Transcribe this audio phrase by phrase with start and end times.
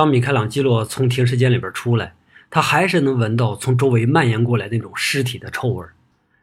[0.00, 2.14] 当米开朗基罗从停尸间里边出来，
[2.48, 5.84] 他还是能闻到从周围蔓延过来那种尸体的臭味。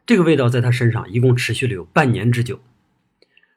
[0.06, 2.60] 这个味道在他身上一共持续了有半年之久。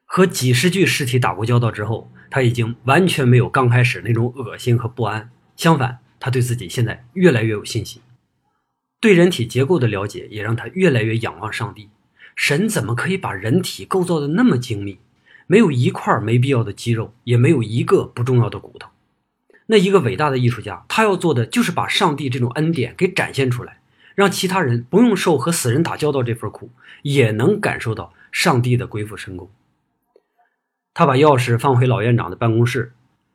[0.04, 5.30] 和几十具尸体打过交道之后，他已经完全没有刚开始那种恶心和不安。
[5.54, 8.02] 相反，他对自己现在越来越有信心。
[8.98, 11.90] 对人体结构的了解也让他越来越仰望上帝。
[12.34, 14.98] 神怎么可以把人体构造的那么精密？
[15.46, 18.88] 没有一块没必要的肌肉，也没有一个不重要的骨头。
[19.72, 23.80] 那一个伟大的艺术家，他要做的就是把上帝这种恩典给展现出来，
[24.14, 26.68] 让其他人不用受和死人打交道这份苦，
[27.00, 29.50] 也能感受到上帝的鬼斧神工。
[30.92, 32.92] 他把钥匙放回老院长的办公室，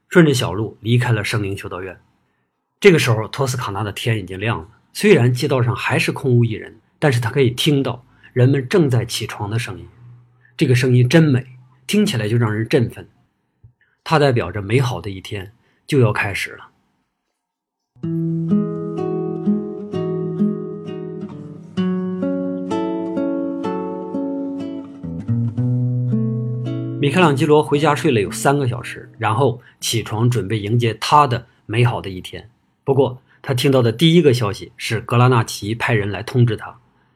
[0.10, 2.00] 顺着小路离开了圣灵修道院。
[2.80, 9.88] 这个时候，托斯卡纳的天已经亮了，虽然街道上还是空无一人，但是他可以听到人们正在起床的声音。
[10.56, 11.48] 这个声音真美，
[11.88, 13.10] 听起来就让人振奋。
[14.04, 15.52] 它代表着美好的一天
[15.88, 16.68] 就要开始了。
[27.00, 32.50] 米开朗基罗回家睡了有三个小时，然后起床准备迎接他的美好的一天。
[32.84, 36.76] 不过，他听到的第一个消息是格拉纳奇派人来通知他，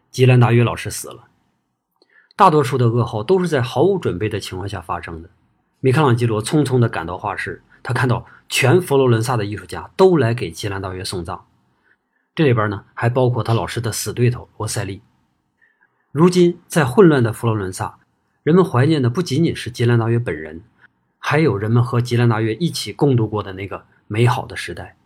[0.10, 1.28] 吉兰达约老师死了。
[2.38, 5.30] 大多数的噩耗都是在毫无准备的情况下发生的。
[5.80, 11.46] 米开朗基罗匆匆地赶到画室，他看到全佛罗伦萨的艺术家都来给吉兰达约送葬，
[12.36, 15.02] 这里边呢还包括他老师的死对头罗塞利。
[16.12, 17.98] 如今，在混乱的佛罗伦萨。
[18.44, 20.64] 人们怀念的不仅仅是吉兰达约本人，
[21.18, 24.98] 还有人们和吉兰达约一起共度过的那个美好的时代。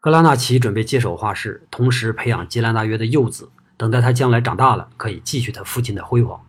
[0.00, 6.46] 格拉纳奇准备接手画室，同时培养吉兰达约的幼子，等待他将来长大了可以继续他父亲的辉煌。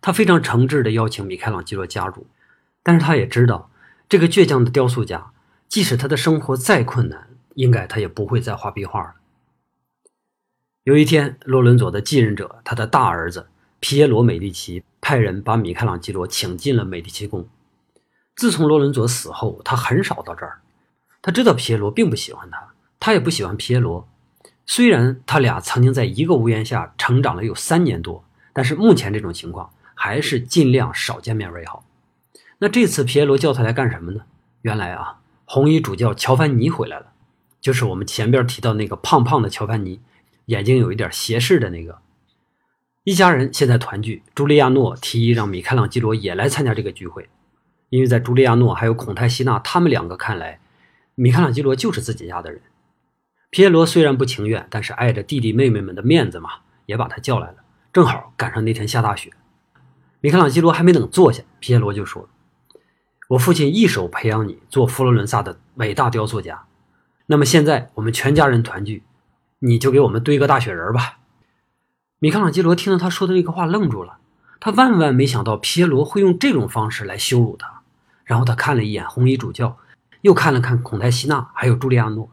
[0.00, 2.26] 他非常诚挚地邀请米开朗基罗加入，
[2.82, 3.67] 但是他也知道，
[4.08, 5.32] 这个倔强的雕塑家，
[5.68, 9.14] 即使他的生活再困难，应该他也不会再画壁画了。
[10.84, 13.48] 有一天，洛伦佐的继任者，他的大儿子。
[13.80, 17.46] 皮耶罗·美第奇派人把米开朗基罗请进了美第奇宫。
[18.34, 20.60] 自从罗伦佐死后，他很少到这儿。
[21.20, 24.08] 他知道皮耶罗并不喜欢他，他也不喜欢皮耶罗。
[24.64, 28.24] 虽然他俩曾经在一个屋檐下成长了有三年多，
[28.54, 31.84] 但是目前这种情况还是尽量少见面为好。
[32.60, 34.22] 那这次皮耶罗叫他来干什么呢？
[34.62, 37.12] 原来啊，红衣主教乔凡尼回来了，
[37.60, 40.00] 就是我们前边提到那个胖胖的乔凡尼，
[40.46, 41.98] 眼睛有一点斜视的那个。
[43.04, 47.28] 一家人现在团聚，朱利亚诺提议让米开朗基罗也来参加这个聚会，
[47.88, 50.60] 因为在朱利亚诺还有孔泰西娜他们两个看来，
[51.14, 52.60] 米开朗基罗就是自己家的人。
[53.50, 56.50] 皮耶罗虽然不情愿，但是碍着弟弟妹妹们的面子嘛，
[56.84, 57.54] 也把他叫来了。
[57.92, 59.30] 正好赶上那天下大雪，
[60.20, 62.28] 米开朗基罗还没等坐下，皮耶罗就说
[63.28, 66.64] ：“我父亲一手培养你做佛罗伦萨的伟大雕塑家，
[67.26, 69.02] 那么现在我们全家人团聚，
[69.58, 71.18] 你就给我们堆个大雪人吧。”
[72.20, 74.16] 米开朗基罗听到他说的那个话，愣住了。
[74.60, 77.82] 他万万没想到皮耶罗会用这种方式来羞辱他。
[78.24, 79.78] 然后他看了一眼红衣主教，
[80.22, 82.30] 又看了看孔泰西娜，还有朱利亚诺。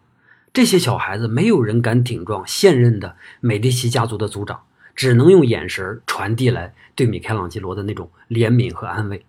[0.53, 4.61] 这些小孩子没有人敢顶撞现任的美第奇家族的族长，
[4.95, 9.25] 只能用眼神传递来对米开朗基罗的那种怜悯和安慰。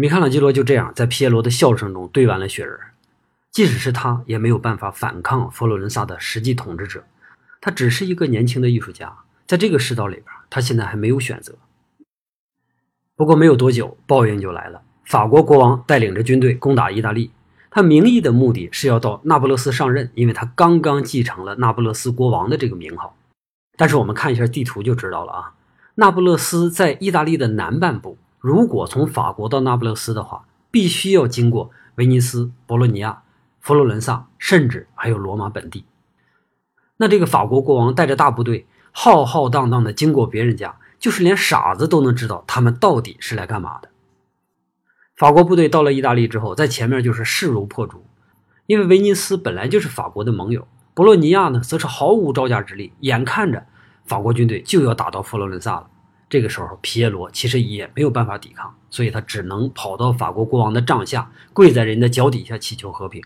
[0.00, 2.74] 米开朗基罗就这样在皮耶罗的笑声中堆完了雪人。
[3.50, 7.04] 即使是他，也没有办法反抗佛罗伦萨的实际统治者。
[7.60, 9.12] 他只是一个年轻的艺术家，
[9.46, 11.52] 在这个世道里边，他现在还没有选择。
[13.14, 14.80] 不过没有多久，报应就来了。
[15.04, 17.30] 法国国王带领着军队攻打意大利，
[17.70, 23.14] 他名义的目的是要到那不勒斯上任，因为他刚刚继承了那不勒斯国王的这个名号。
[23.76, 25.52] 但是我们看一下地图就知道了啊，
[25.96, 33.22] 那不勒斯在意大利的南半部，如果从法国到那不勒斯的话，必须要经过威尼斯、博洛尼亚、
[33.60, 35.84] 佛罗伦萨，甚至还有罗马本地。
[36.96, 43.90] 那这个法国国王带着大部队浩浩荡荡的经过别人家，就是连傻子都能知道他们到底是来干嘛的。
[45.16, 48.04] 法国部队到了意大利之后，在前面就是势如破竹，
[48.66, 53.66] 因为威尼斯本来就是法国的盟友，博洛尼亚呢则是毫无招架之力，眼看着
[54.06, 55.90] 法国军队就要打到佛罗伦萨了。
[56.30, 63.20] 这个时候，皮耶罗其实也没有办法抵抗，所以他只能跑到法国国王的帐下，跪在人的脚底下祈求和平。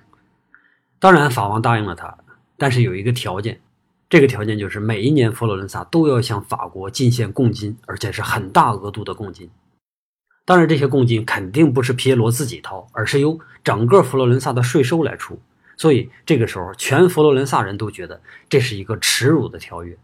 [0.98, 2.16] 当然，法王答应了他。
[2.56, 3.60] 但是有一个条件，
[4.08, 9.50] 这个条件就是每一年佛罗伦萨都要向法国进献贡金，而且是很大额度的贡金。
[10.46, 15.38] 当然，这些贡金肯定不是皮耶罗自己掏，而是由整个佛罗伦萨的税收来出。
[15.76, 19.94] 所以这个时候，全佛罗伦萨人都觉得这是一个耻辱的条约。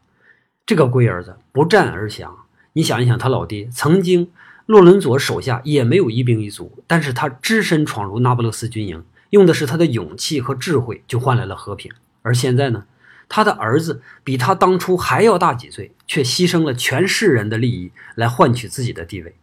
[0.66, 2.36] 这个龟儿子不战而降。
[2.72, 4.30] 你想一想，他老爹曾经
[4.66, 9.04] 洛伦佐手下也没有一兵一卒，但是他只身闯入那不勒斯军营。
[9.30, 11.92] 用的是他的勇气和智慧，就换来了和平。
[12.22, 12.86] 而现在呢，
[13.28, 19.36] 他的儿子比他当初还要大几岁，却牺牲了全世人的利益来换取自己的地位。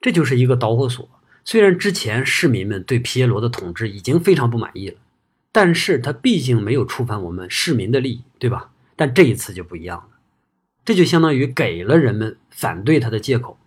[0.00, 1.08] 这就是一个导火索。
[1.44, 4.96] 虽然之前市民们对皮耶罗的统治已经非常不满意了，
[5.50, 8.70] 但是他毕竟没有触犯我们市民的利益，对吧？
[8.94, 10.17] 但这一次就不一样了，
[10.88, 13.58] 这就相当于给了人们反对他的借口。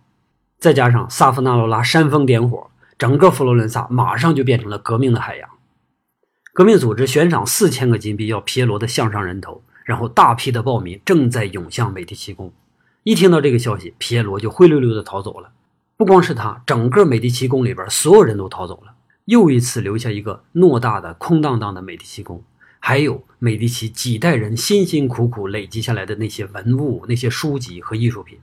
[0.58, 5.48] 再加上萨夫纳罗拉煽风点火，整个佛罗伦萨马上就变成了革命的海洋。
[6.52, 12.52] 革命组织悬赏四千个金币要皮耶罗的项上人头，然后大批的暴民正在涌向美第奇宫。
[13.04, 15.52] 一听到这个消息，皮耶罗就灰溜溜的逃走了。
[15.96, 18.94] 不光是他，整个美第奇宫里边所有人都逃走了，
[19.26, 22.42] 又一次留下一个偌大的空荡荡的美第奇宫，
[22.84, 28.36] 还有美第奇几代人辛辛苦苦累积下来的那些文物、那些书籍和艺术品。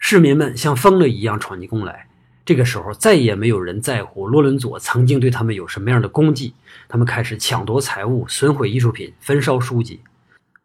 [0.00, 2.08] 市民们像疯了一样闯进宫来，
[2.44, 6.54] 这个时候再也没有人在乎洛伦佐曾经对他们有什么样的功绩，
[6.88, 10.00] 他们开始抢夺财物、损毁艺术品、焚烧书籍。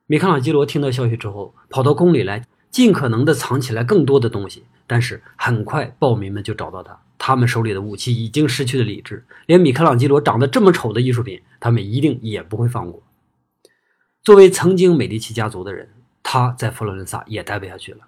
[0.08, 4.64] 米开朗基罗听到消息之后，跑到宫里来，尽可能的藏起来更多的东西。
[4.88, 7.00] 但是很快，暴民们就找到他。
[7.30, 13.04] 他们手里的武器已经失去了理智，连米开朗基罗长得这么丑的艺术品，他们一定也不会放过。
[14.24, 15.88] 作为曾经美第奇家族的人，
[16.24, 18.00] 他在佛罗伦萨也待不下去了。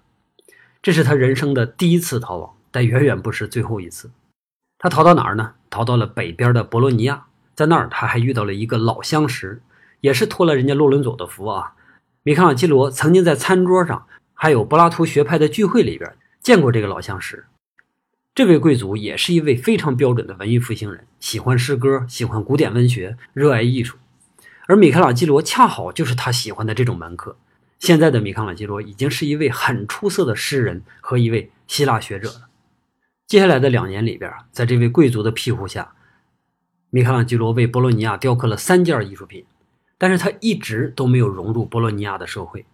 [0.82, 4.10] 这是他人生的第一次逃亡，但远远不是最后一次。
[4.76, 5.52] 他逃到哪儿呢？
[5.70, 9.62] 逃到了北边的博洛尼亚，在那儿他还遇到了一个老相识，
[10.00, 11.74] 也是托了人家洛伦佐的福啊。
[12.24, 14.04] 米开朗基罗曾经在餐桌上，
[14.34, 16.12] 还有柏拉图学派的聚会里边。
[16.40, 17.44] 见过这个老相识，
[18.34, 23.98] 这位贵族也是一位非常标准的文艺复兴人，喜欢诗歌，喜欢古典文学，热爱艺术。
[24.66, 27.36] 而米开朗基罗恰好就是他喜欢的这种门客。
[27.78, 32.48] 现在的米开朗基罗已经是一位很出色的诗人和一位希腊学者了。
[33.26, 35.92] 接下来的两年里边，在这位贵族的庇护下，
[36.88, 39.44] 米开朗基罗为博洛尼亚雕刻了三件艺术品，
[39.98, 42.64] 但是他一直都没有融入博洛尼亚的社会。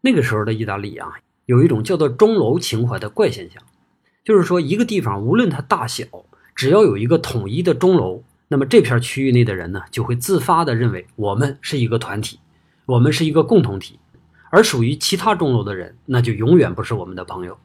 [0.00, 1.12] 那个时候的意大利啊。
[1.44, 3.62] 有一种叫做钟楼情怀的怪现象，
[4.28, 6.04] 就是说一个地方无论它大小，
[6.54, 12.38] 只要有一个统一的钟楼，那么这片区域内的人呢，就会自发的认为我们是一个团体，
[12.84, 13.98] 我们是一个共同体，
[14.50, 17.56] 而属于其他钟楼的人，那就永远不是我们的朋友。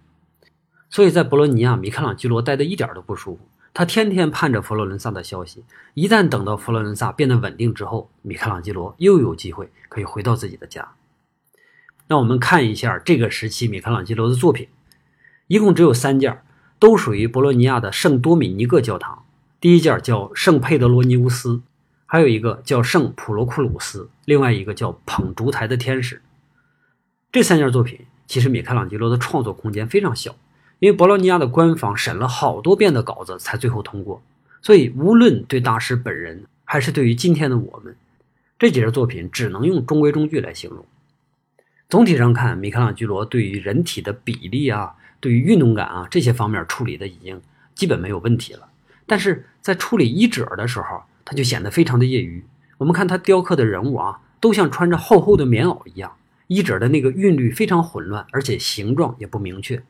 [0.89, 3.41] 所以在博洛尼亚，米开朗基罗待得一点都不舒服，
[3.73, 5.65] 他天天盼着佛罗伦萨的消息。
[5.95, 10.93] 一旦等到佛罗伦萨变得稳定之后，米开朗基罗又有机会可以回到自己的家。
[12.07, 14.69] 那我们看一下这个时期米开朗基罗的作品，
[15.47, 16.41] 一共只有三件，
[16.83, 19.23] 都属于博洛尼亚的圣多米尼各教堂。
[19.61, 21.61] 第一件叫圣佩德罗尼乌斯，
[22.05, 26.21] 还有一个叫圣普罗库鲁斯，另外一个叫捧烛台的天使。
[27.31, 30.35] 这三件作品其实米开朗基罗的创作空间非常小，
[30.79, 34.21] 因为博洛尼亚的官方审了好多遍的稿子才最后通过，
[34.61, 37.95] 所以无论对大师本人，还是对于今天的我们，
[38.59, 40.85] 这几件作品只能用中规中矩来形容。
[41.87, 47.41] 总体上看，米开朗基罗对于人体的比例啊，对于运动感啊这些方面处理的已经
[47.73, 48.67] 基本没有问题了。
[49.05, 52.43] 但是在处理衣褶的时候，他就显得非常的业余。
[52.77, 56.13] 我们看他雕刻的人物啊，都像穿着厚厚的棉袄一样，
[56.47, 59.81] 衣褶的那个韵律非常混乱，而且形状也不明确。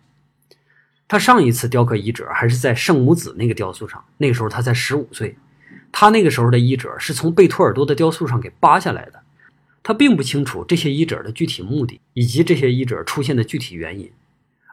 [1.07, 5.35] 他上一次雕刻衣褶还是在圣母子那个雕塑上，那个时候他才十五岁，
[5.91, 9.23] 他那个时候的衣褶是从贝托尔多的雕塑上给扒下来的。
[9.81, 14.11] 他并不清楚这些衣褶的具体目的，以及这些衣褶出现的具体原因。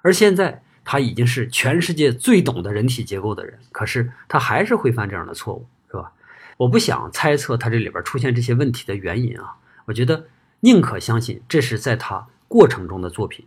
[0.02, 6.12] 而现在，他已经是全世界最懂得人体结构的人，可是他还是会犯这样的错误，是吧？
[6.56, 10.26] 我不想猜测他这里边出现这些问题的原因啊，我觉得
[10.60, 13.46] 宁可相信这是在他过程中的作品。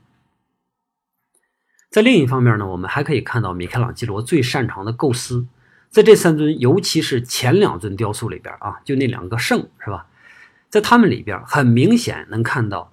[1.89, 5.45] 在另一方面呢，我们还可以看到米开朗基罗最擅长的构思，
[5.89, 10.07] 在这三尊，尤其是前两尊雕塑里边啊，就那两个圣，是吧？
[10.69, 12.92] 在他们里边，很明显能看到，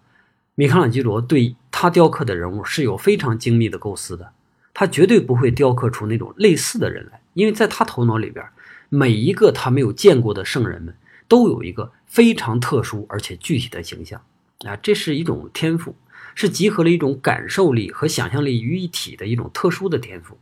[0.60, 4.30] 米开朗基罗对他雕刻的人物是有非常精密的构思的。
[4.74, 8.44] 他绝对不会雕刻出那种类似的人来，因为在他头脑里边，
[8.90, 10.94] 每一个他没有见过的圣人们
[11.26, 14.20] 都有一个非常特殊而且具体的形象
[14.66, 15.94] 啊，这是一种天赋，
[16.34, 20.36] 是集合了一种感受力和想象力于一体的一种特殊的天赋。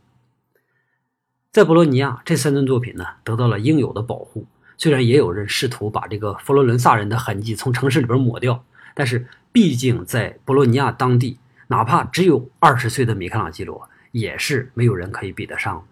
[1.53, 4.45] 在博洛尼亚，这三尊作品呢，得到了应有的保护。
[4.77, 15.83] 虽然也有人试图把这个佛罗伦萨人的痕迹从城市里边抹掉，但是毕竟在博洛尼亚当地，哪怕只有二十岁的米开朗基罗，也是没有人可以比得上的。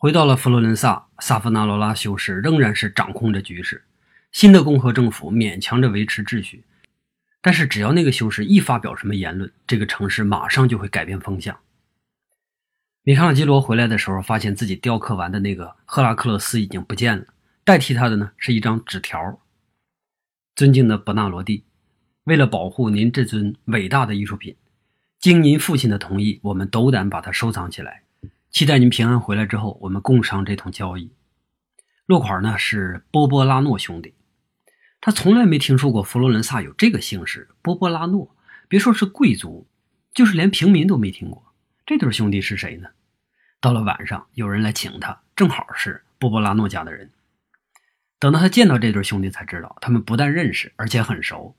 [0.00, 3.84] 回到了佛罗伦萨，萨夫纳罗拉修士仍然是掌控着局势，
[4.32, 6.64] 新的共和政府勉强着维持秩序。
[7.42, 11.54] 但是，只要那个修士一发表什么言论，这个城市马上就会改变风向。
[13.02, 17.26] 米开朗基罗回来的时候，发现自己雕刻完的那个赫拉克勒斯已经不见了，
[17.62, 19.38] 代替他的呢是一张纸条
[20.56, 21.64] ：“尊敬的伯纳罗蒂，
[22.24, 24.56] 为了保护您这尊伟大的艺术品，
[25.18, 28.04] 经您父亲的同意，我们斗胆把它收藏起来。”
[28.50, 31.12] 期待您平安回来之后，我们共商这通交易。
[32.06, 34.14] 落款呢是波波拉诺兄弟，
[35.00, 38.34] 他从来没听说过佛罗伦萨有这个姓氏波波拉诺。
[38.68, 39.68] 别说是贵族，
[40.12, 41.54] 就是连平民都没听过。
[41.86, 42.88] 这对兄弟是谁呢？
[43.60, 47.10] 到了晚上，有人来请他，正好是波波拉诺家的人。
[48.18, 51.56] 等到他见到这对兄弟，才知道他们不但认识，而且很熟。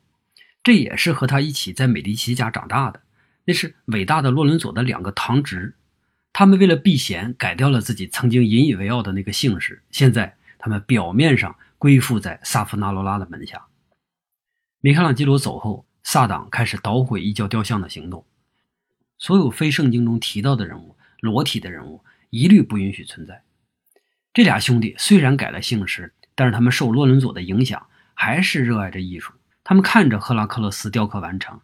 [0.61, 3.01] 这也是和他一起在美第奇家长大的，
[3.45, 5.75] 那是伟大的洛伦佐的两个堂侄。
[6.41, 9.83] 他们为了避嫌，改掉了自己曾经引以为傲的那个姓氏。
[9.91, 13.67] 现在，他们表面上归附在萨夫纳罗拉的门下。
[14.79, 18.25] 米开朗基罗走后，萨党开始捣毁异教雕像的行动。
[19.19, 23.43] 所有非圣经中提到的人物、裸体的人物，一律不允许存在。
[24.33, 29.31] 这俩兄弟虽然改了姓氏，但是他们受洛伦佐的影响，还是热爱着艺术。
[29.63, 31.61] 他们看着赫拉克勒斯雕刻完成，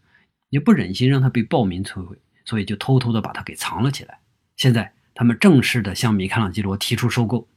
[0.52, 2.16] 也不忍心让他被暴民摧毁，
[2.46, 4.20] 所以就偷偷的把它给藏了起来。
[4.58, 7.48] 现在，他们正式的向米开朗基罗提出收购。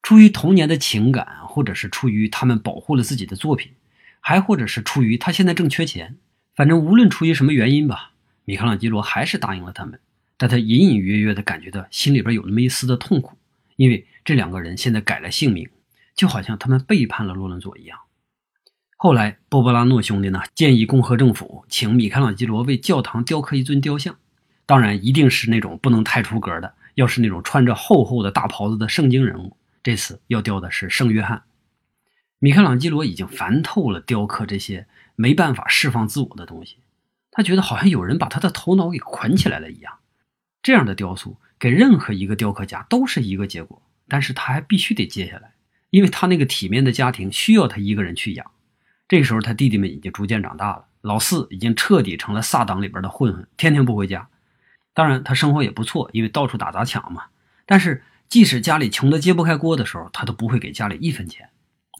[0.00, 3.72] 出于童年的情感，或者是出于他们保护了自己的作品，
[4.20, 6.16] 还或者是出于他现在正缺钱，
[6.54, 8.12] 反正无论出于什么原因吧，
[8.44, 9.98] 米开朗基罗还是答应了他们。
[10.36, 13.36] 但他隐隐约约的感觉到心里边有那么一丝的痛苦，
[13.74, 15.68] 因为这两个人现在改了姓名，
[16.14, 17.98] 就好像他们背叛了洛伦佐一样。
[18.96, 24.16] 后来，波波拉诺兄弟呢建议共和政府请米开朗基罗为教堂雕刻一尊雕像。
[24.68, 26.74] 当然，一定是那种不能太出格的。
[26.94, 31.44] 要是那种穿着厚厚的大袍子的圣经人物，这次要雕的是圣约翰。
[32.38, 36.76] 米开朗基罗已经烦透了雕刻这些没办法释放自我的东西，
[37.30, 39.94] 他觉得好像有人把他的头脑给捆起来了一样。
[40.62, 45.52] 这样的雕塑给任何一个雕刻家都是一个结果，但是他还必须得接下来，
[45.88, 48.50] 因为他那个体面的家庭需要他一个人去养。
[49.08, 54.28] 这个时候，他弟弟们已经逐渐长大了，老四已经彻底成了萨党里边的混混，天天不回家。
[54.98, 57.26] 当然，他生活也不错，因为到处打砸抢嘛。
[57.64, 61.50] 但是，即使家里穷得揭不开锅的时候，他都不会给家里一分钱。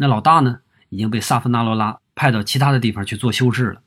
[0.00, 3.82] 那老大呢，已经被萨夫纳罗拉派到其他的地方去做修士了，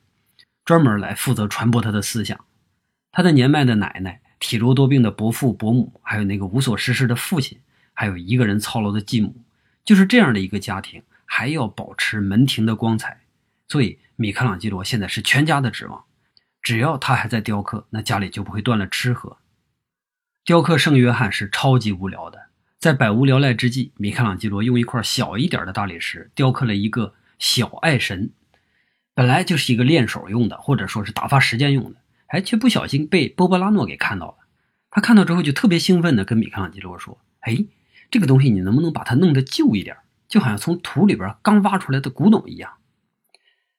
[0.64, 2.40] 专门来负责传播他的思想。
[3.12, 7.60] 他的年迈的奶奶、体弱多病的伯父伯母，还有那个无所事事的父亲，
[7.92, 9.36] 还有一个人操劳的继母，
[9.84, 13.20] 就是这样的一个家庭，还要保持门庭的光彩。
[13.68, 16.02] 所以，米开朗基罗现在是全家的指望。
[16.62, 19.38] 只要他还在雕刻，那家里就不会断了吃喝。
[20.44, 22.48] 雕刻圣约翰是超级无聊的，
[22.80, 28.32] 在百无聊赖之际，米开朗基罗用一块小一点的大理石雕刻了一个小爱神，
[29.14, 34.36] 本来就是一个练手用的，或者说是打发时间用的，哎，却不小心被波波拉诺给看到了。
[34.90, 37.66] 他看到之后就特别兴奋的跟米开朗基罗说：“哎，
[38.10, 39.96] 这个东西你能不能把它弄得旧一点，
[40.28, 42.74] 就好像从土里边刚挖出来的古董一样？”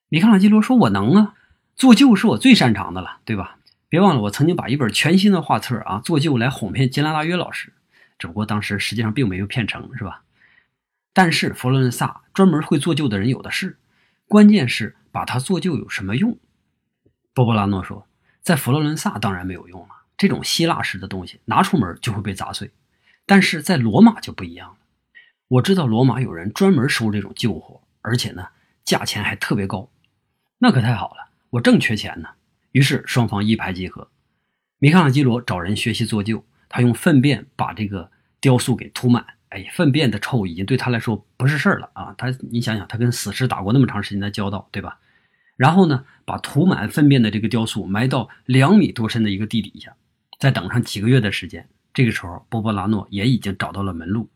[0.09, 1.35] 米开朗基罗说：“我能啊。”
[1.75, 3.59] 做旧是我最擅长的了，对吧？
[3.89, 7.73] 别忘了，我曾经把一本全新的画册啊做旧来哄骗吉拉拉约老师，
[8.19, 10.23] 只不过当时实际上并没有骗成，是吧？
[11.13, 13.77] 但是佛罗伦萨专门会做旧的人有的是，
[14.27, 16.39] 关键是把它做旧有什么用？
[17.35, 18.07] 波波拉诺说，
[18.41, 22.71] 在佛罗伦萨当然没有用了，这种希腊式的东西拿出门就会被砸碎，
[23.27, 24.77] 但是在罗马就不一样了。
[25.49, 28.49] 我知道罗马有人专门收这种旧货，而且呢
[28.85, 29.91] 价钱还特别高，
[30.59, 31.29] 那可太好了。
[31.53, 32.31] 我正缺钱呢，
[32.71, 34.09] 于是双方一拍即合。
[34.79, 39.23] 米开朗基罗找人学习做旧，他用粪便把这个雕塑给涂满。
[39.51, 42.15] 哎，粪便的臭已经对他来说不是事儿了啊！
[42.17, 44.99] 他，你想想，他跟死尸打过那么长时间的交道，对吧？
[45.59, 49.95] 然后呢，把涂满粪便的这个雕塑埋到两米多深的一个地底下，
[50.39, 51.69] 再等上几个月的时间。
[51.93, 54.31] 这个时候，波波拉诺也已经找到了门路。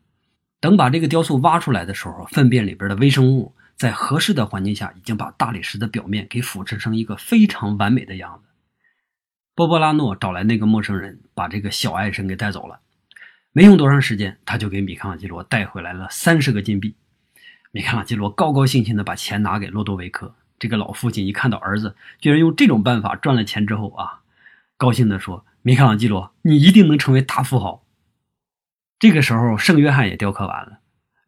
[0.60, 3.54] 等把这个雕塑挖出来的时候，粪便里边的微生物。
[3.76, 8.48] 在合适的环境下，已经把大理石的表面给腐蚀成一个非常完美的样子。
[9.54, 12.80] 波波拉诺找来那个陌生人，把这个小爱神给带走了。
[13.52, 16.94] 没用多长时间，他就给米开朗基罗带回来了三十个金币。
[17.70, 20.34] 米开朗基罗高高兴兴的把钱拿给洛多维克。
[20.58, 24.22] 这个老父亲一看到儿子居然用这种办法赚了钱之后啊，
[24.78, 27.84] 高兴的说：“米开朗基罗，你一定能成为大富豪。”
[28.98, 30.78] 这个时候，圣约翰也雕刻完了。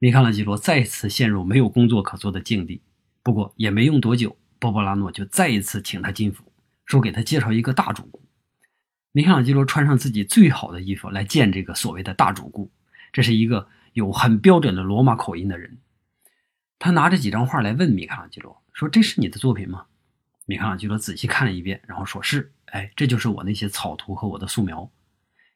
[0.00, 2.82] 米开朗基罗再次陷入没有工作可做的境地，
[3.22, 6.52] 不过也没用多久，波波拉诺就再一次请他进府，
[6.84, 8.22] 说给他介绍一个大主顾。
[9.10, 12.70] 米开朗基罗穿上自己最好的衣服来见这个所谓的大主顾，
[13.12, 15.78] 这是一个有很标准的罗马口音的人。
[16.78, 19.86] 他拿着几张画来问米开朗基罗，说：“这是你的作品吗？”
[20.46, 24.88] 米开朗基罗仔细看了一遍，然后说是：“哎，这就是我那些草图和我的素描。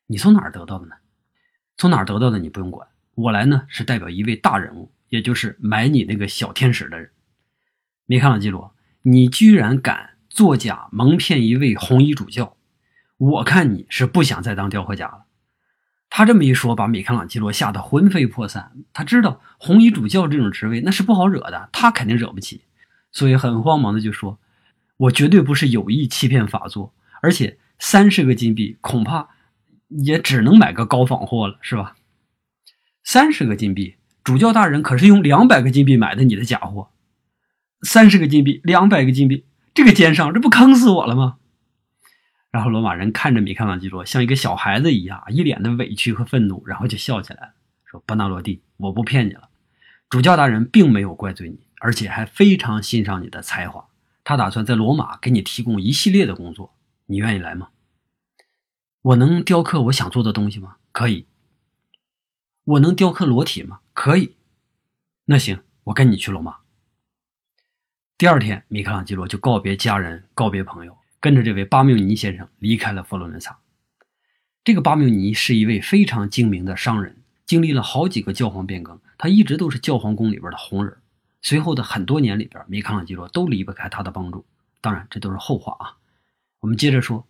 [0.08, 0.96] 你从哪儿得到的呢？
[1.76, 2.88] 从哪儿得到的你不用管。
[3.14, 7.10] 我来呢是代表一位大人物，也就是买你那个小天使的人。
[8.06, 12.56] 米开朗基罗，你居然敢作假蒙骗一位红衣主教！
[13.18, 15.24] 我看你是不想再当雕刻家了。”
[16.14, 18.72] 他这么一说，把米开朗基罗吓得魂飞魄散。
[18.92, 22.62] 他知道红衣主教这种职位那是不好惹的，他肯定惹不起，
[23.12, 24.38] 所以很慌忙的就说
[24.98, 26.92] ：“我绝对不是有意欺骗法座，
[27.22, 29.28] 而且三十个金币恐怕
[29.88, 31.94] 也只能买个高仿货了，是吧？
[33.04, 36.90] 三十个金币，主教大人可是用两百个金币买的你的假货，
[37.82, 39.44] 三十个金币，两百个金币，
[39.74, 41.38] 这个奸商，这不坑死我了吗？”
[42.52, 47.54] 然后罗马人看着米开朗基罗，像一个小孩子一样，一脸的委屈和愤怒，然后就笑起来，
[47.86, 49.48] 说：“伯纳罗蒂，我不骗你了，
[50.10, 53.86] 主教大人并没有怪罪你，而且还非常欣赏你的才华，
[54.22, 56.74] 他打算在罗马给你提供一系列的工作，
[57.06, 57.68] 你愿意来吗？
[59.00, 60.76] 我能雕刻我想做的东西吗？
[60.92, 61.26] 可以。
[62.64, 63.80] 我能雕刻裸体吗？
[63.92, 64.36] 可以。
[65.24, 66.58] 那行，我跟你去罗马。
[68.16, 73.60] 第二天，米开朗基罗就告别家人，告别朋友。”跟着这位巴缪尼先生离开了佛罗伦萨。
[74.64, 80.96] 这个巴缪尼是一位非常精明的商人，经历了好几个教皇变更，他一直都是教皇宫里边的红人。
[81.40, 84.44] 随后的很多年里边，米开朗基罗都离不开他的帮助。
[84.80, 85.94] 当然，这都是后话啊。
[86.58, 87.24] 我们接着说，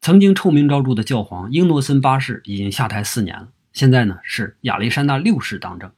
[0.00, 5.92] 曾经臭名昭著的教皇英诺森八世已经下台四年了，现在呢是亚历山大六世当政，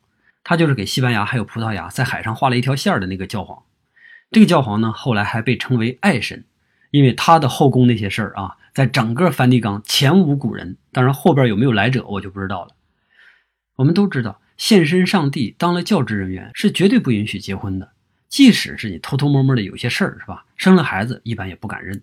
[0.44, 3.62] 他就是给西班牙还有葡萄牙在海上画了一条线的那个教皇。
[4.30, 6.44] 这个教皇呢，后来还被称为爱神。
[6.90, 10.76] 因为他的后宫那些事儿啊，在整个梵蒂冈前无古人。
[10.90, 12.74] 当然，后边有没有来者，我就不知道了。
[13.76, 17.92] 我们都知道，献身上帝当了教职人员是绝对不允许结婚的，
[18.28, 20.44] 即使是你偷偷摸摸的有些事儿，是吧？
[20.56, 22.02] 生了孩子，一般也不敢认。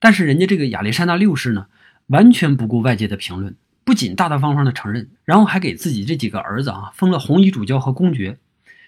[0.00, 1.68] 但是人家这个亚历山大六世呢，
[2.08, 3.54] 完全不顾外界的评论，
[3.84, 8.38] 不仅大大方方的承认，然后还给自己这几个儿子啊封了红衣主教和公爵，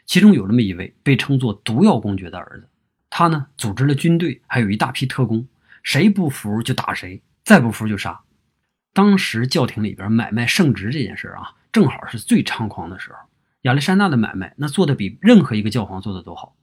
[0.07, 2.69] 其中有那么一位被称作毒药公爵的儿子。
[3.11, 5.47] 他呢，组织了军队，还有一大批特工，
[5.83, 8.21] 谁不服就打谁，再不服就杀。
[8.93, 13.19] 当时教廷里边买卖圣职这件事啊，正好是最猖狂的时候。
[13.63, 16.57] 亚历山大的买卖那做的比任何一个教皇做的都好。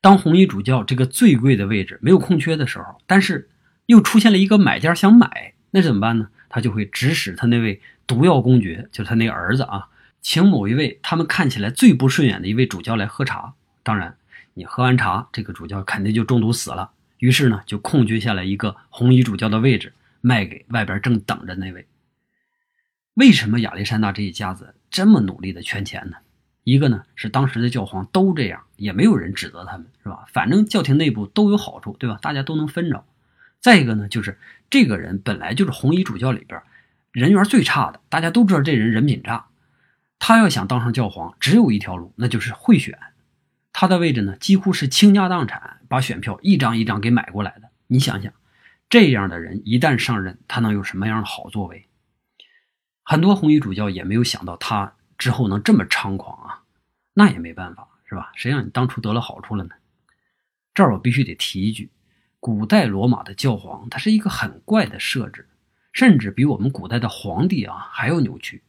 [0.00, 3.48] 当红衣主教这个最贵的位置没有空缺的时候，但是
[3.86, 6.28] 又出现了一个买家想买，那怎么办呢？
[6.50, 9.88] 他就会指使他那位毒药公爵，就是他那儿子啊，
[10.20, 13.54] 请某一位他们看起来最不顺眼的一位主教来喝茶。
[13.82, 14.18] 当然。
[14.54, 16.90] 你喝完茶，这个主教肯定就中毒死了。
[17.18, 21.86] 于是呢，就空缺下来一个红衣主教的位置，卖给外边正等着那位。
[23.14, 26.16] 为什么亚历山大这一家子这么努力的圈钱呢？
[26.64, 30.24] 一个呢是当时的教皇都这样，也没有人指责他们，是吧？
[30.32, 32.18] 反正教廷内部都有好处，对吧？
[32.20, 33.04] 大家都能分着。
[33.60, 34.38] 再一个呢，就是
[34.70, 36.62] 这个人本来就是红衣主教里边
[37.12, 39.46] 人缘最差的，大家都知道这人人品差。
[40.18, 42.98] 他要想当上教皇，只有一条路，那就是贿选。
[43.72, 47.70] 他的位置呢，几乎是倾家荡产把选票一张一张给买过来的。
[47.86, 48.32] 你想想，
[48.88, 51.86] 这样的人一旦上任，他能有什么样的好作为？
[53.02, 56.62] 很多红衣主教也没有想到他之后能这么猖狂啊！
[57.14, 58.30] 那也没办法，是吧？
[58.34, 59.70] 谁让你当初得了好处了呢？
[60.74, 61.90] 这儿我必须得提一句：
[62.40, 65.46] 古代罗马的教皇，他是一个很怪的设置，
[65.92, 68.62] 甚至比我们古代的皇帝啊还要扭曲。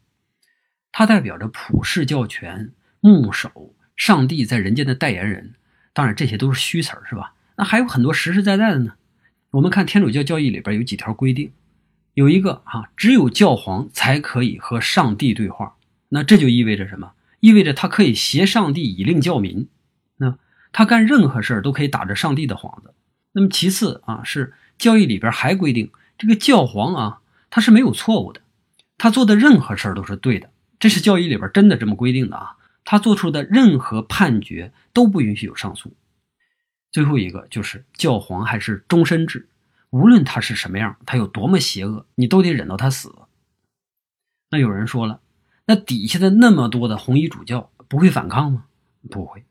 [0.92, 3.74] 他代表着普世教权，牧首。
[3.96, 5.54] 上帝在人间的代言人，
[5.94, 7.34] 当然这些都是虚词儿，是吧？
[7.56, 8.96] 那还有很多实实在在的呢。
[9.52, 11.54] 我们看天主教教义里边有几条规定，
[12.16, 15.76] 有一个啊，只有教皇才可以和上帝对话。
[16.10, 17.14] 那这就意味着什么？
[17.40, 19.70] 意味着他可以挟上帝以令教民。
[20.18, 20.38] 那
[20.72, 22.94] 他干任何事儿都可以打着上帝的幌子。
[23.34, 28.42] 那么其次啊，是教义里边还规定，这个教皇啊，他是没有错误的，
[28.98, 30.50] 他做的任何事儿都是对的。
[30.80, 32.58] 这是教义里边真的这么规定的啊。
[32.84, 35.94] 他做出的任何判决都不允许有上诉。
[36.92, 39.48] 最后一个就是教皇还是终身制，
[39.92, 43.14] 无论他是什么样，他有多么邪恶，你都得忍到他死。
[44.50, 45.22] 那有人说了，
[45.66, 48.66] 那底下的那么多的红衣主教不会反抗吗？
[49.10, 49.46] 不会。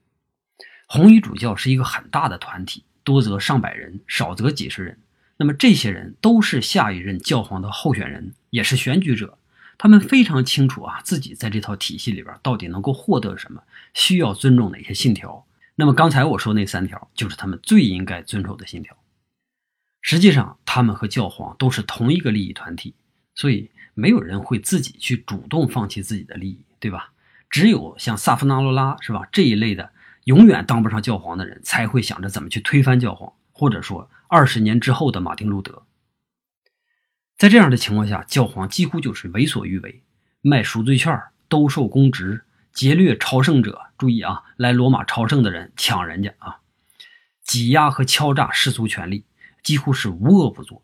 [0.87, 4.99] 红衣主教是一个很大的团体，多则上百人，少则几十人。
[5.37, 9.39] 那么这些人都是下一任教皇的候选人，也是选举者。
[9.79, 13.63] 他们非常清楚啊，自己在这套体系里边到底能够获得什么，
[13.95, 15.47] 需要尊重哪些信条。
[15.77, 18.95] 那么刚才我说那三条，就是他们最应该遵守的信条。
[20.03, 22.95] 实际上，他们和教皇都是同一个利益团体，
[23.35, 27.13] 所以没有人会自己去主动放弃自己的利益，对吧？
[27.49, 29.91] 只有像萨夫纳罗拉是吧这一类的
[30.25, 35.83] 永远当不上教皇的人，才会想着怎么去推翻教皇，或者说二十年之后的马丁路德。
[37.39, 40.03] 在这样的情况下，教皇几乎就是为所欲为，
[40.43, 43.81] 卖赎罪券、兜售公职、劫掠朝圣者。
[43.97, 46.61] 注意啊，来罗马朝圣的人抢人家啊，
[47.43, 49.25] 挤压和敲诈世俗权力，
[49.63, 50.83] 几乎是无恶不作。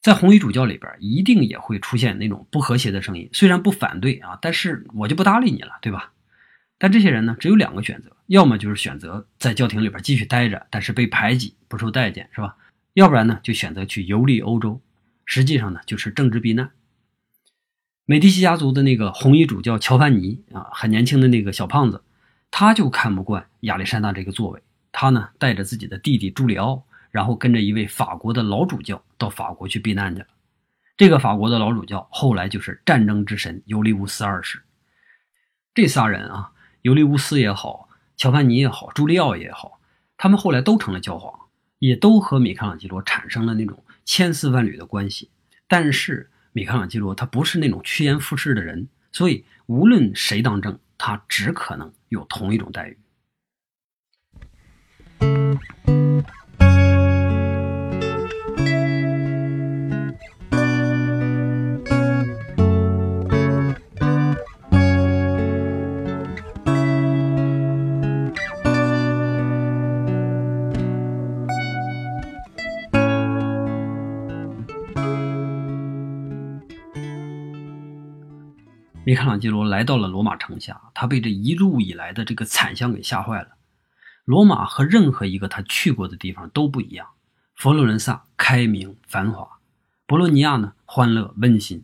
[0.00, 3.28] 在红衣主教里边，一定也会出现那种不和谐的声音。
[3.32, 6.12] 虽然不反对啊，但是我就不搭理你了，对吧？
[6.80, 12.56] 但这些人呢，只有两个选择：要么就是选择在教廷里边继续待着，但是被排挤、不受待见，是吧？
[12.94, 14.80] 要不然呢，就选择去游历欧洲。
[15.24, 16.70] 实际上呢，就是政治避难。
[18.06, 22.02] 美第奇家族的那个红衣主教乔凡尼啊，很年轻的那个小胖子，
[22.50, 26.84] 他就看不惯亚历山大这个作为，他呢带着自己的弟弟朱里奥。
[27.12, 30.28] 然后跟着一位法国的老主教到法国去避难去了。
[30.96, 34.62] 这个法国的老主教后来就是战争之神尤利乌斯二世。
[35.74, 39.80] 这仨人啊，尤利乌斯也好，乔凡尼也好，朱利奥也好，
[40.16, 45.30] 他们后来都成了教皇，也都和米开朗基罗产生了那种千丝万缕的关系。
[45.68, 52.98] 但是米开朗基罗他不是那种趋炎附势的人，所以无论谁当政，他只可能有同一种待遇。
[79.10, 83.56] 米开朗基罗来到了罗马城下，他被这一路以来的这个惨象给吓坏了。
[84.24, 87.08] 罗马和任何一个他去过的地方都不一样。
[87.56, 89.58] 佛罗伦萨开明繁华，
[90.06, 91.82] 博洛尼亚呢欢乐温馨，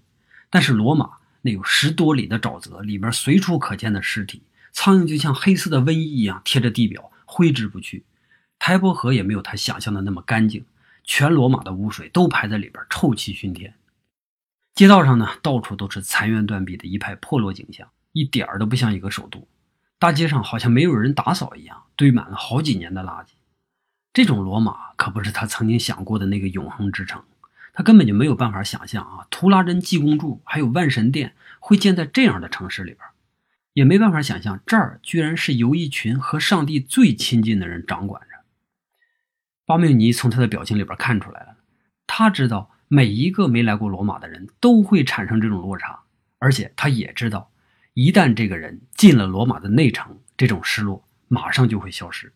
[0.51, 8.05] 但是罗马那有十多里的沼泽，里边随处可见的尸体，苍蝇就像黑色的瘟疫一样贴着地表，挥之不去。
[8.61, 10.65] 台伯河也没有他想象的那么干净，
[11.03, 13.75] 全罗马的污水都排在里边，臭气熏天。
[14.77, 19.49] 街道上呢，到处都是残垣断壁的一派破落景象，一点儿都不像一个首都。
[19.99, 23.29] 大街上好像没有人打扫一样，堆满了好几年的垃圾。
[24.13, 27.25] 这种罗马可不是他曾经想过的那个永恒之城，
[27.73, 33.01] 他根本就没有办法想象啊，图拉真济公柱还有万神殿会建在这样的城市里边，
[33.73, 38.45] 也没办法想象这儿居然是由一群和上帝最亲近的人掌管着。
[39.65, 41.57] 巴缪尼从他的表情里边看出来了，
[42.07, 42.73] 他知道。
[42.89, 45.99] 每一个没来过罗马的人都会产生这种落差，
[46.39, 47.51] 而且他也知道，
[47.95, 52.33] 一旦这个人进了罗马的内城，这种失落马上就会消失。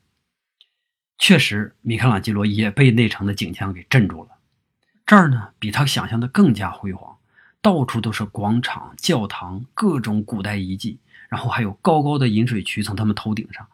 [1.18, 4.30] 确实，米开朗基罗也被内城的景象给镇住了。
[5.06, 7.16] 这儿呢，比他想象的更加辉煌，
[7.62, 13.66] 到处都是广场、教堂、各种古代遗迹，然后还有高高的引水渠从他们头顶上。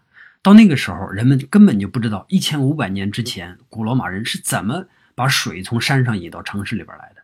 [0.42, 4.86] 到那个时候，人们根本就不知道一千五百年之前古罗马人是怎么。
[5.16, 7.22] 把水从山上引到城市里边来的。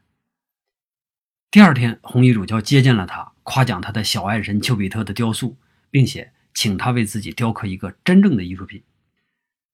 [1.53, 5.57] 第二天，红衣主教接见了他，夸奖他的小爱神丘比特的雕塑，
[5.91, 8.83] 并且请他为自己雕刻一个真正的艺术品。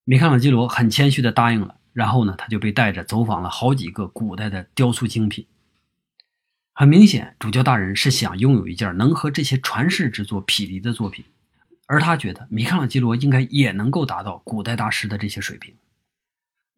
[0.04, 1.76] 米开朗基罗很谦虚地答应了。
[1.94, 5.48] 然后呢，他就被带着走访了好几个古代的雕塑精品。
[6.72, 11.24] 很明显，主教大人是想拥有一件能和这些传世之作匹敌的作品，
[11.86, 15.74] 而他觉得米开朗基罗应该也能够达到古代大师的这些水平。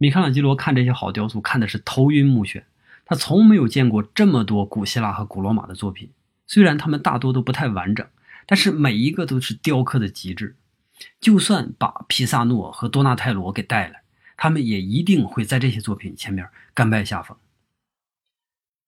[0.02, 2.62] 米开朗基罗看这些好雕塑，看的是头晕目眩。
[3.04, 6.08] 他从没有见过这么多古希腊和古罗马的作品，
[6.46, 8.06] 虽然他们大多都不太完整，
[8.46, 10.56] 但是每一个都是雕刻的极致。
[11.20, 14.00] 就算把皮萨诺和多纳泰罗给带来，
[14.38, 17.36] 他们也一定会在这些作品前面甘拜下风。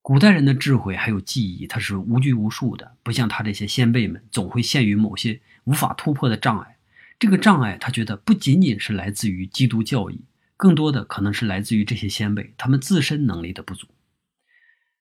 [0.01, 6.79] 古代人的智慧还有技艺，它是无拘无束的，不像他这些先辈们总会陷于某些无法突破的障碍。
[7.19, 10.23] 这个障碍，他觉得不仅仅是来自于基督教义。
[10.63, 13.89] 更多的可能是来自于这些先辈他们自身能力的不足。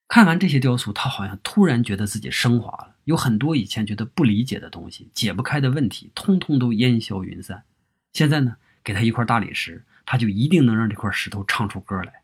[0.08, 7.64] 看完这些雕塑，他好像突然觉得自己升华了，有很多以前觉得不理解的东西、解不开的问题，通通都烟消云散。
[8.12, 12.24] 现在呢，给他一块大理石，他就一定能让这块石头唱出歌来。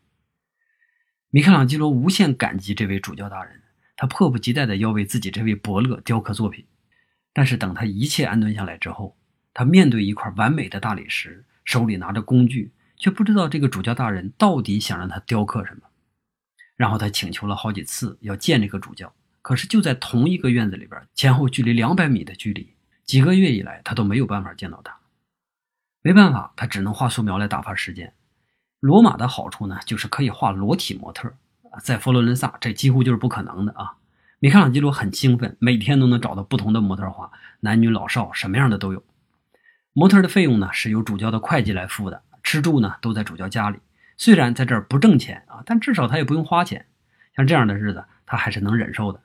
[1.30, 3.62] 米开朗基罗无限感激这位主教大人，
[3.94, 6.66] 他迫不及待地要为自己这位伯乐雕刻作品。
[7.32, 9.16] 但是等他一切安顿下来之后，
[9.54, 12.72] 他面对一块完美的大理石，手里拿着工具。
[12.98, 15.82] 却不知道这个主教大人到底想让他雕刻什么，
[16.76, 24.98] 然后他请求了好几次要见这个主教，可是就在同一个院子里边，前后距离两百米的距离，几个月以来他都没有办法见到他。
[26.02, 28.14] 没办法，他只能画素描来打发时间。
[28.80, 31.28] 罗马的好处呢，就是可以画裸体模特
[31.70, 33.96] 啊在佛罗伦萨这几乎就是不可能的啊。
[34.38, 39.02] 米开朗基罗很兴奋，每天都能找到不同的模特画，男女老少什么样的都有。
[39.92, 43.78] 模特的费用呢是由主教的会计来付的，吃住呢都在主教家里。
[44.16, 46.86] 虽然在这儿不挣钱啊，但至少他也不用花钱。
[47.36, 49.20] 像这样的日子，他还是能忍受的。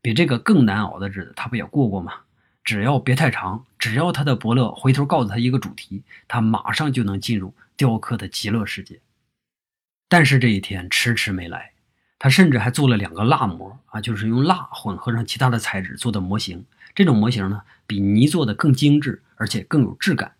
[0.00, 2.12] 比这个更难熬的日子，他不也过过吗？
[2.62, 9.00] 只要别太长，只要他的伯乐回头告诉他一个主题，他马上就能进入雕刻的极乐世界。
[10.08, 11.72] 但是这一天迟迟没来。
[12.20, 16.64] 他甚至还做了两个蜡模啊，就是用蜡混合上其他的材质做的模型。
[16.94, 20.32] 这种模型呢，比泥做的更精致，而且更有质感。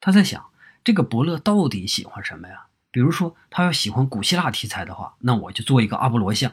[0.00, 0.44] 他在想，
[0.82, 2.66] 这个伯乐到底喜欢什么呀？
[2.90, 6.50] 比如说，他要喜欢古希腊题材的话，那我就做一个阿波罗像；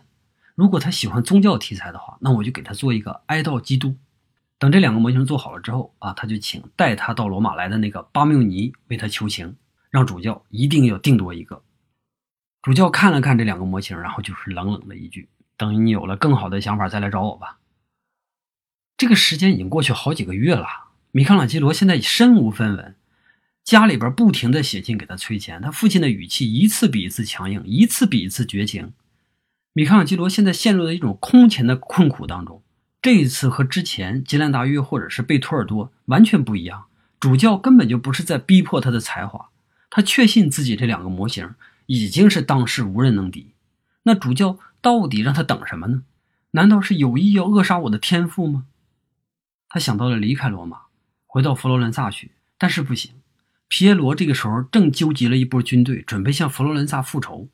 [0.54, 3.96] 如果他喜欢宗教题材的话，那我就给他做一个哀悼基督。
[4.60, 9.56] 等这两个模型做好了之后啊，他就请带他到罗马来的那个巴缪尼为他求情，
[9.90, 11.64] 让主教一定要定夺一个。
[12.62, 17.60] 主教看了看这两个模型，然后就是冷冷的一句：“等你有了更好的想法再来找我吧。”
[18.98, 20.68] 这个时间已经过去好几个月了，
[21.12, 22.96] 米开朗基罗现在身无分文，
[23.68, 28.94] 家里边不停的写信给他催钱，他父亲的语气一次比一次强硬，一次比一次绝情。
[29.74, 32.64] 米开朗基罗现在陷入了一种空前的困苦当中。
[33.02, 36.86] 这一次和之前吉兰达约或者是贝托尔多完全不一样，
[37.20, 39.50] 主教根本就不是在逼迫他的才华，
[39.90, 41.54] 他确信自己这两个模型。
[41.88, 43.52] 已经是当世无人能敌，
[44.04, 46.04] 那主教到底让他等什么呢？
[46.52, 48.66] 难道是有意要扼杀我的天赋吗？
[49.68, 50.84] 他想到了离开罗马，
[51.26, 53.12] 回到佛罗伦萨去，但是不行。
[53.68, 57.50] 皮耶罗这个时候正纠集了一波军队，准备向佛罗伦萨复仇。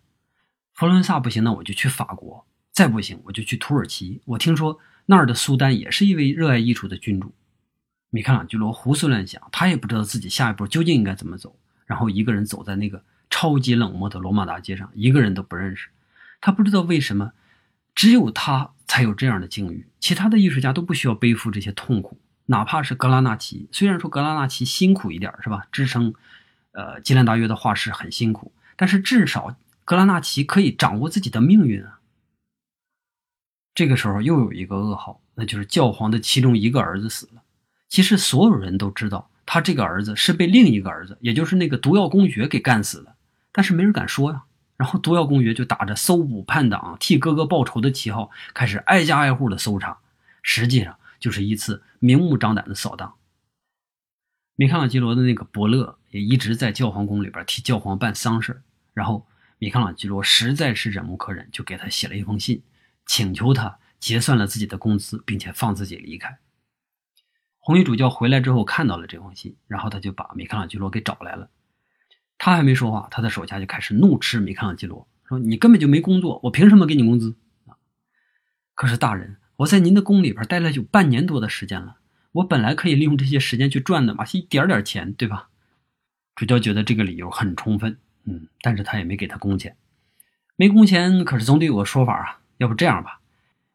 [0.74, 4.22] 佛罗伦萨不行，那我就去法国；再不行，我就去土耳其。
[4.26, 7.34] 我听说那儿的苏丹也是一位热爱艺术的君主。
[8.10, 13.04] 米开朗基罗胡思乱想，他也不知道自己下一步究竟应该怎么走，然后一个人走在那个。
[13.30, 15.90] 超级冷漠的罗马大街上，一个人都不认识。
[16.40, 17.32] 他不知道为什么，
[17.96, 22.20] 只有他才有这样的境遇，其他的艺术家都不需要背负这些痛苦。
[22.46, 25.66] 哪怕是格拉纳奇，虽然说格拉纳奇辛苦一点，是吧？
[25.72, 26.14] 支撑，
[26.72, 32.00] 呃，吉兰达约的画室很辛苦，但是至少格拉纳奇可以掌握自己的命运啊。
[33.74, 37.42] 这个时候又有一个噩耗，那就是教皇的其中一个儿子死了。
[37.90, 43.16] 其实所有人都知道，他这个儿子是被另一个儿子，也就是那个毒药公爵给干死的。
[43.52, 44.44] 但是没人敢说呀。
[44.76, 50.00] 然后毒药公爵就打着搜捕叛党、替哥哥报仇的旗号，开始挨家挨户的搜查，
[50.42, 53.16] 实际上就是一次明目张胆的扫荡。
[54.58, 58.62] 米开朗基罗的那个伯乐也一直在教皇宫里边替教皇办丧事
[58.94, 59.26] 然后
[59.58, 62.62] 米开朗基罗实在是忍无可忍，就给他写了一封信，
[63.06, 66.38] 请求他结算了自己的工资，并且放自己离开。
[67.60, 71.50] 红衣主教回来之后看到了这封信，然后他就把米开朗基罗给找来了。
[72.38, 77.38] 他还没说话，他的手下就开始怒斥米开朗基罗，说：“你根本就没工作，我凭什么给你工资？”！
[78.76, 81.98] 可是大人，我在您的宫里边待了有半年多的时间了，
[82.32, 85.50] 我本来可以利用这些时间去赚的嘛，一点点钱，对吧？
[86.36, 89.76] 主教觉得这个理由很充分，嗯，但是他也没给他工钱，
[90.56, 92.40] 没工钱，可是总得有个说法啊。
[92.58, 93.20] 要不这样吧，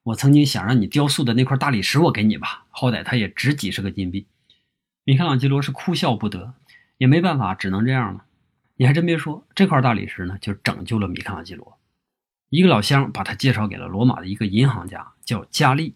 [0.02, 4.26] 我曾经想让你雕塑的那块大理石，我给你吧，好歹它也值几十个金币。
[5.04, 6.54] 米开朗基罗是哭笑不得，
[6.96, 8.24] 也没办法，只能这样了。
[8.76, 11.78] 你还真别说，这块大理石呢，就拯救了米开朗基罗。
[12.50, 15.94] 一个老乡把他介绍给了罗马的一个银行家，叫加利。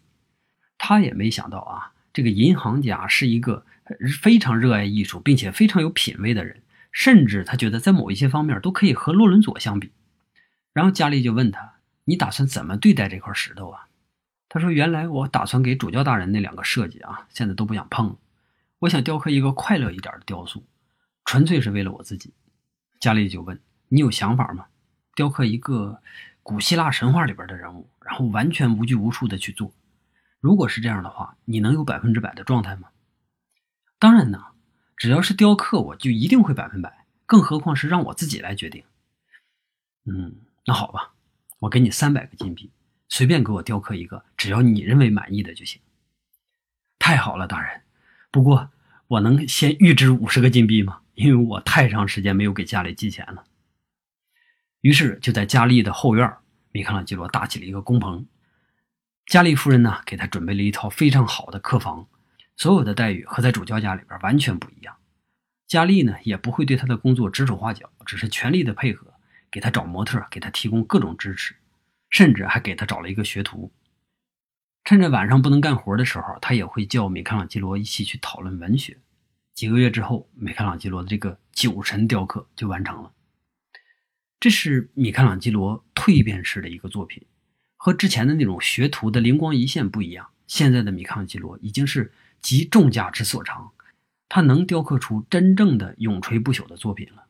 [0.77, 3.65] 他也没想到啊，这个银行家是一个
[4.21, 6.61] 非常热爱艺术，并且非常有品位的人，
[6.91, 9.93] 甚至他觉得在某一些方面都可以和洛伦佐相比。
[10.73, 13.87] 然后加利就问他：“你打算怎么对待这块石头啊？”
[14.49, 18.17] 他说：“原来我打算给主教大人那两个设计啊，现在都不想碰了。
[18.81, 20.65] 我想雕刻一个快乐一点的雕塑，
[21.25, 22.35] 纯粹是为了我自己。”
[23.01, 24.67] 加利就问：“你有想法吗？
[25.15, 26.01] 雕刻一个
[26.43, 29.73] 古希腊神话里边的人物，然后完全无拘无束的去做。
[30.41, 32.89] 如果是这样的话，你能有百分之百的状态吗
[33.99, 34.43] ？”“当然呢，
[34.97, 37.07] 只要是雕刻，我就一定会百分百。
[37.27, 38.83] 更何况是让我自己来决定。
[40.05, 40.35] ”“嗯，
[40.67, 41.13] 那好吧，
[41.61, 42.73] 我给你三百个金币，
[43.09, 45.81] 随便给我雕刻一个，只要你认为满意的就行。
[46.99, 47.83] ”“太好了，大人。
[48.31, 48.71] 不过
[49.07, 53.45] 我能先预支五十个金币吗？”因为我太长时间没有给家里寄钱了，
[54.83, 56.31] 于是就在佳丽的后院，
[56.73, 58.27] 米开朗基罗搭起了一个工棚。
[59.27, 62.09] 佳丽夫人呢，给他准备了一套非常好的客房，
[62.57, 64.97] 所有的待遇和在主教家里边完全不一样。
[65.69, 69.15] 佳丽呢，也不会对他的工作指手画脚，只是全力的配合，
[69.53, 71.55] 给他找模特，给他提供各种支持，
[72.11, 73.73] 甚至还给他找了一个学徒。
[74.83, 78.99] 趁着晚上不能干活的时候，他也会叫米开朗基罗一起去讨论文学。
[79.55, 83.13] 几个月之后，米开朗基罗的这个酒神雕刻就完成了。
[84.43, 87.23] 这是米开朗基罗蜕变式的一个作品，
[87.77, 90.31] 和之前的那种学徒的灵光一现不一样。
[90.49, 93.71] 现在的米开朗基罗已经是集众家之所长，
[94.29, 97.27] 他能雕刻出真正的永垂不朽的作品了。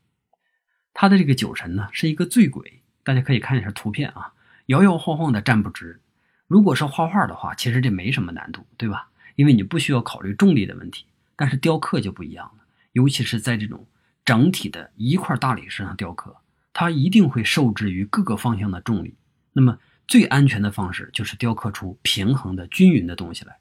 [0.95, 4.33] 他的这个酒神呢，是一个醉鬼，大家可以看一下图片啊，
[4.69, 6.01] 摇摇晃晃的站不直。
[6.47, 9.11] 如果是画画的话，其实这没什么难度，对吧？
[9.37, 11.05] 因为你不需要考虑重力的问题。
[11.37, 13.87] 但是雕刻就不一样了，尤其是在这种
[14.25, 16.39] 整体的一块大理石上雕刻，
[16.73, 19.15] 它一定会受制于各个方向的重力。
[19.53, 23.57] 那么最安全的方式就是雕刻出平衡的均匀的东西来。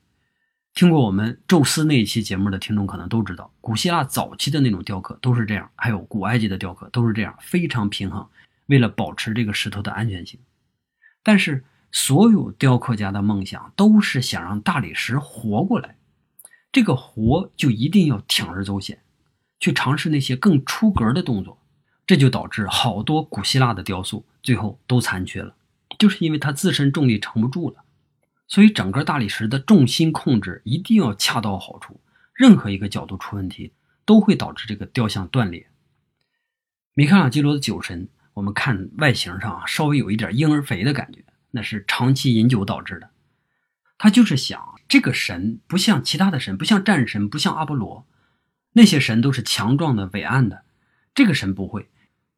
[0.73, 8.25] 听过我们宙斯那一期节目的听众可能都知道，古希腊早期的那种雕刻都是这样，还有古埃及的雕刻都是这样，非常平衡，
[8.67, 10.39] 为了保持这个石头的安全性。
[11.23, 15.97] 但是所有雕刻家的梦想都是想让大理石活过来，
[16.71, 19.01] 这个活就一定要铤而走险，
[19.59, 21.60] 去尝试那些更出格的动作，
[22.11, 25.55] 这就导致好多古希腊的雕塑最后都残缺了，
[25.97, 27.85] 就是因为它自身重力撑不住了。
[28.49, 32.01] 所以，整个大理石的重心控制一定要恰到好处，
[32.33, 33.71] 任何一个角度出问题，
[34.03, 35.69] 都会导致这个雕像断裂。
[36.95, 43.11] 米开朗基罗的酒神，我们看外形上，稍微有一点婴儿肥的感觉，那是长期饮酒导致的。
[43.97, 48.05] 他就是想，这个神不像其他的神，不像战神，不像阿波罗，
[48.73, 50.65] 那些神都是强壮的、伟岸的，
[51.15, 51.89] 这个神不会，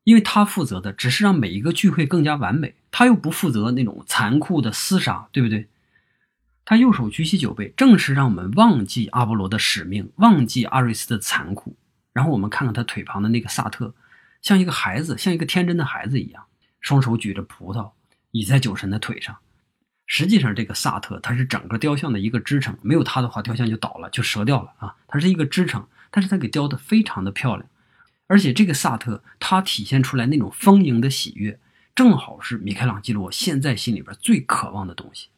[0.03, 5.67] 因为他负责的只是让每一个聚会更加完美，他又不负责那种残酷的厮杀，对不对？
[6.65, 11.75] 他右手举起酒杯，正是让我们忘记阿波罗的使命，忘记阿瑞斯的残酷。
[12.13, 13.93] 然后我们看看他腿旁的那个萨特，
[14.41, 16.43] 像一个孩子，像一个天真的孩子一样，
[16.79, 17.91] 双手举着葡萄，
[18.31, 19.35] 倚在酒神的腿上。
[20.05, 24.95] 实际上，这个萨特他是整个雕像的一个支撑，没有他的话，雕像就倒了，就折掉了啊。
[25.07, 27.67] 他是一个支撑，但是他给雕的非常的漂亮。
[28.27, 31.59] 而且这个萨特，他体现出来那种丰盈的喜悦，
[31.93, 35.29] 正好是米开朗基罗现在心里边最渴望的东西。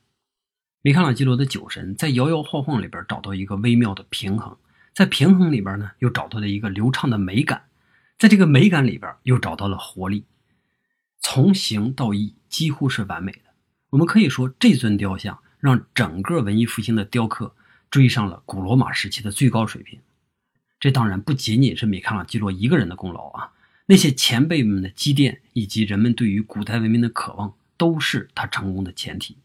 [0.82, 4.56] 米开朗基罗的酒神在摇摇晃晃里边找到一个微妙的平衡，
[4.94, 7.64] 在平衡里边呢又找到了一个流畅的美感，
[8.20, 10.26] 在这个美感里边又找到了活力，
[11.20, 13.40] 从形到意几乎是完美的。
[13.90, 17.56] 我们可以说，这尊雕像让整个文艺复兴的雕刻
[17.90, 20.00] 追上了古罗马时期的最高水平。
[20.86, 23.50] 这当然不仅仅是米开朗基罗一个人的功劳啊，
[23.88, 29.36] 那些前辈们的积淀以及人们对于古代文明的渴望，都是他成功的前提。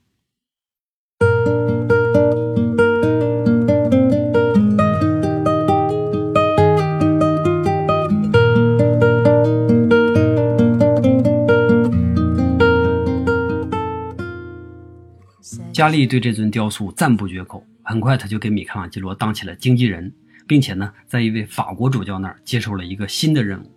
[15.72, 20.12] 佳丽对这尊雕塑赞不绝口，很快他就给米开朗基罗当起了经纪人，
[20.50, 23.70] 并且呢，在一位法国主教那儿接受了一个新的任务。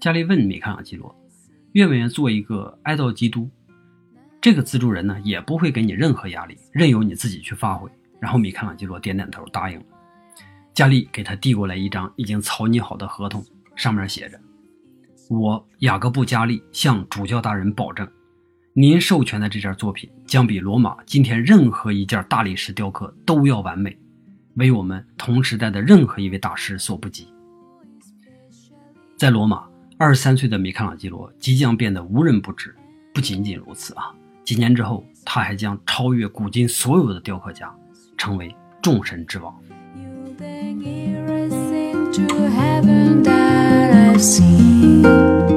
[0.00, 1.14] 加利问米开朗基罗，
[1.72, 3.46] 愿不愿意做一个哀悼基督？
[4.40, 7.86] 这个资助人呢，也不会给你任何压力，任由你自己去发挥。
[8.18, 9.84] 然后米开朗基罗点点头答应了。
[10.72, 13.44] 佳丽给他递过来一张已经草拟好的合同，
[13.76, 14.40] 上面写着
[15.28, 18.08] ：“我雅各布·佳丽向主教大人保证，
[18.72, 23.94] 您授权的这件作品将比罗马今天任何一件大理石雕刻都要完美，
[24.58, 27.26] 为我们同时代的任何一位大师所不及。”
[29.16, 29.64] 在罗马，
[29.96, 32.74] 二十三岁的米开朗基罗即将变得无人不知。
[33.14, 34.14] 不仅仅如此啊！
[34.44, 37.74] 几年之后，他还将超越古今所有的雕刻家，
[38.16, 39.52] 成为众神之王。
[45.18, 45.47] You